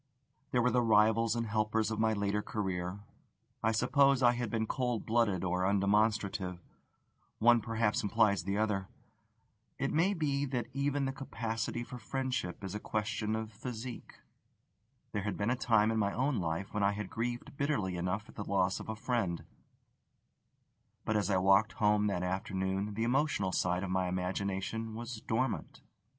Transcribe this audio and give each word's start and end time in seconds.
There 0.49 0.63
were 0.63 0.71
the 0.71 0.81
rivals 0.81 1.35
and 1.35 1.45
helpers 1.45 1.91
of 1.91 1.99
my 1.99 2.13
later 2.13 2.41
career: 2.41 3.01
I 3.61 3.71
suppose 3.71 4.23
I 4.23 4.31
had 4.31 4.49
been 4.49 4.65
cold 4.65 5.05
blooded 5.05 5.43
or 5.43 5.61
undemonstrative 5.63 6.57
one 7.37 7.61
perhaps 7.61 8.01
implies 8.01 8.41
the 8.41 8.57
other. 8.57 8.87
It 9.77 9.93
may 9.93 10.15
be 10.15 10.45
that 10.45 10.65
even 10.73 11.05
the 11.05 11.11
capacity 11.11 11.83
for 11.83 11.99
friendship 11.99 12.63
is 12.63 12.73
a 12.73 12.79
question 12.79 13.35
of 13.35 13.53
physique. 13.53 14.21
There 15.11 15.21
had 15.21 15.37
been 15.37 15.51
a 15.51 15.55
time 15.55 15.91
in 15.91 15.99
my 15.99 16.13
own 16.13 16.39
life 16.39 16.73
when 16.73 16.81
I 16.81 16.93
had 16.93 17.11
grieved 17.11 17.55
bitterly 17.55 17.95
enough 17.95 18.27
at 18.27 18.33
the 18.33 18.43
loss 18.43 18.79
of 18.79 18.89
a 18.89 18.95
friend; 18.95 19.43
but 21.05 21.15
as 21.15 21.29
I 21.29 21.37
walked 21.37 21.73
home 21.73 22.07
that 22.07 22.23
afternoon 22.23 22.95
the 22.95 23.03
emotional 23.03 23.51
side 23.51 23.83
of 23.83 23.91
my 23.91 24.07
imagination 24.07 24.95
was 24.95 25.21
dormant. 25.21 25.81